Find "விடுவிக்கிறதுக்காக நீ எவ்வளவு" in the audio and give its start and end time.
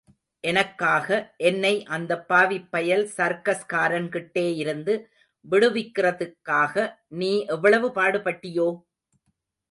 5.45-7.89